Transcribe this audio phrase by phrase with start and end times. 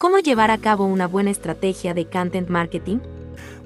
[0.00, 2.98] ¿Cómo llevar a cabo una buena estrategia de content marketing?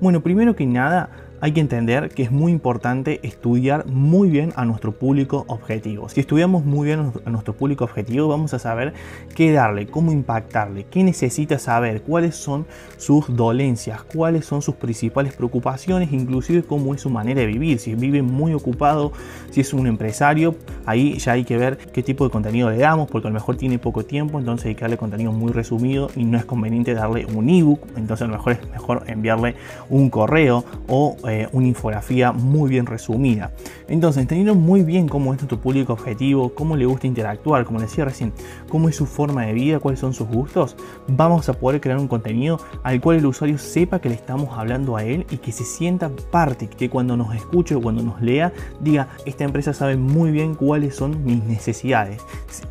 [0.00, 1.10] Bueno, primero que nada,
[1.42, 6.08] hay que entender que es muy importante estudiar muy bien a nuestro público objetivo.
[6.08, 8.92] Si estudiamos muy bien a nuestro público objetivo, vamos a saber
[9.34, 12.64] qué darle, cómo impactarle, qué necesita saber, cuáles son
[12.96, 17.80] sus dolencias, cuáles son sus principales preocupaciones, inclusive cómo es su manera de vivir.
[17.80, 19.10] Si vive muy ocupado,
[19.50, 20.54] si es un empresario,
[20.86, 23.56] ahí ya hay que ver qué tipo de contenido le damos, porque a lo mejor
[23.56, 27.26] tiene poco tiempo, entonces hay que darle contenido muy resumido y no es conveniente darle
[27.26, 29.56] un ebook, entonces a lo mejor es mejor enviarle
[29.90, 33.52] un correo o eh, una infografía muy bien resumida.
[33.88, 38.04] Entonces, teniendo muy bien cómo es tu público objetivo, cómo le gusta interactuar, como decía
[38.04, 38.34] recién,
[38.68, 40.76] cómo es su forma de vida, cuáles son sus gustos,
[41.08, 44.94] vamos a poder crear un contenido al cual el usuario sepa que le estamos hablando
[44.96, 48.52] a él y que se sienta parte, que cuando nos escuche o cuando nos lea,
[48.80, 52.20] diga, esta empresa sabe muy bien cuáles son mis necesidades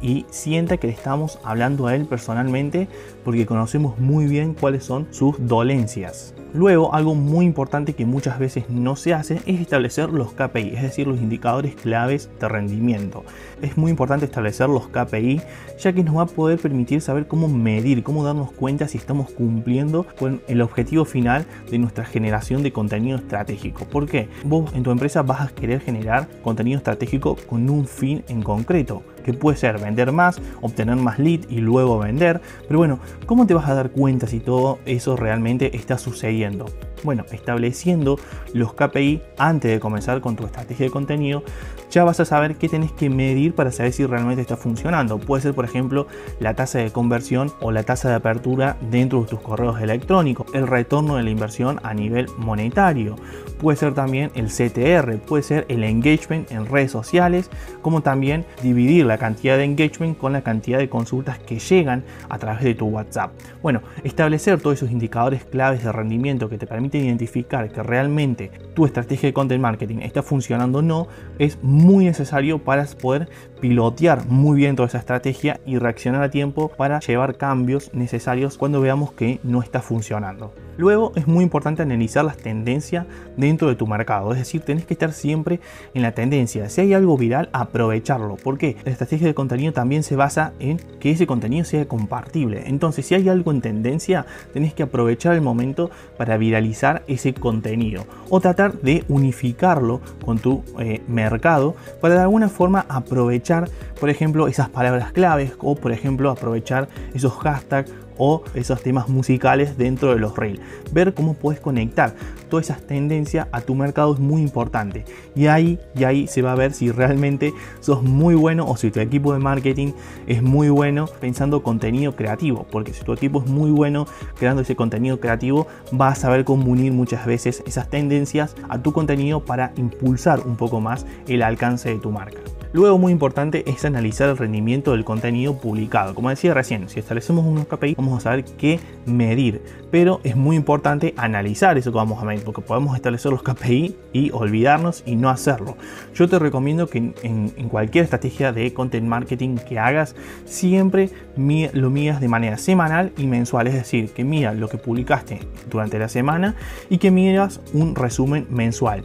[0.03, 2.87] y sienta que le estamos hablando a él personalmente
[3.23, 6.35] porque conocemos muy bien cuáles son sus dolencias.
[6.53, 10.81] Luego, algo muy importante que muchas veces no se hace es establecer los KPI, es
[10.81, 13.23] decir, los indicadores claves de rendimiento.
[13.62, 15.41] Es muy importante establecer los KPI
[15.79, 19.31] ya que nos va a poder permitir saber cómo medir, cómo darnos cuenta si estamos
[19.31, 23.85] cumpliendo con el objetivo final de nuestra generación de contenido estratégico.
[23.85, 24.27] ¿Por qué?
[24.43, 29.04] Vos en tu empresa vas a querer generar contenido estratégico con un fin en concreto
[29.21, 32.41] que puede ser vender más, obtener más lead y luego vender.
[32.67, 36.65] Pero bueno, ¿cómo te vas a dar cuenta si todo eso realmente está sucediendo?
[37.03, 38.19] Bueno, estableciendo
[38.53, 41.43] los KPI antes de comenzar con tu estrategia de contenido,
[41.89, 45.19] ya vas a saber qué tenés que medir para saber si realmente está funcionando.
[45.19, 46.07] Puede ser, por ejemplo,
[46.39, 50.67] la tasa de conversión o la tasa de apertura dentro de tus correos electrónicos, el
[50.67, 53.15] retorno de la inversión a nivel monetario.
[53.62, 57.51] Puede ser también el CTR, puede ser el engagement en redes sociales,
[57.84, 62.39] como también dividir la cantidad de engagement con la cantidad de consultas que llegan a
[62.39, 63.34] través de tu WhatsApp.
[63.62, 68.88] Bueno, establecer todos esos indicadores claves de rendimiento que te permiten identificar que realmente tu
[68.88, 71.07] estrategia de content marketing está funcionando o no,
[71.38, 73.29] es muy necesario para poder
[73.59, 78.81] pilotear muy bien toda esa estrategia y reaccionar a tiempo para llevar cambios necesarios cuando
[78.81, 80.51] veamos que no está funcionando.
[80.81, 83.05] Luego es muy importante analizar las tendencias
[83.37, 85.59] dentro de tu mercado, es decir, tenés que estar siempre
[85.93, 86.69] en la tendencia.
[86.69, 88.35] Si hay algo viral, aprovecharlo.
[88.43, 92.63] porque La estrategia de contenido también se basa en que ese contenido sea compartible.
[92.65, 98.07] Entonces, si hay algo en tendencia, tenés que aprovechar el momento para viralizar ese contenido
[98.31, 103.69] o tratar de unificarlo con tu eh, mercado para de alguna forma aprovechar,
[103.99, 109.77] por ejemplo, esas palabras claves o, por ejemplo, aprovechar esos hashtags o esos temas musicales
[109.77, 110.59] dentro de los reels.
[110.91, 112.16] Ver cómo puedes conectar
[112.49, 115.05] todas esas tendencias a tu mercado es muy importante.
[115.35, 118.91] Y ahí, y ahí se va a ver si realmente sos muy bueno o si
[118.91, 119.94] tu equipo de marketing
[120.27, 122.67] es muy bueno pensando contenido creativo.
[122.69, 124.05] Porque si tu equipo es muy bueno
[124.38, 128.91] creando ese contenido creativo, vas a saber cómo unir muchas veces esas tendencias a tu
[128.91, 132.39] contenido para impulsar un poco más el alcance de tu marca.
[132.73, 136.15] Luego, muy importante es analizar el rendimiento del contenido publicado.
[136.15, 139.61] Como decía recién, si establecemos unos KPI, vamos a saber qué medir.
[139.91, 143.97] Pero es muy importante analizar eso que vamos a medir, porque podemos establecer los KPI
[144.13, 145.75] y olvidarnos y no hacerlo.
[146.15, 150.15] Yo te recomiendo que en, cualquier estrategia de content marketing que hagas,
[150.45, 153.67] siempre lo midas de manera semanal y mensual.
[153.67, 156.55] Es decir, que mira lo que publicaste durante la semana
[156.89, 159.03] y que miras un resumen mensual.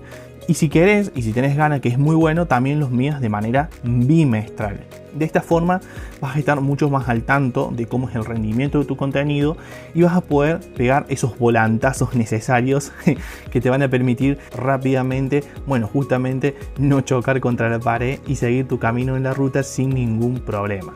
[0.48, 3.28] Y si querés y si tenés ganas, que es muy bueno, también los mías de
[3.28, 4.80] manera bimestral.
[5.12, 5.80] De esta forma
[6.20, 9.56] vas a estar mucho más al tanto de cómo es el rendimiento de tu contenido
[9.94, 12.92] y vas a poder pegar esos volantazos necesarios
[13.50, 18.68] que te van a permitir rápidamente, bueno, justamente no chocar contra la pared y seguir
[18.68, 20.92] tu camino en la ruta sin ningún problema.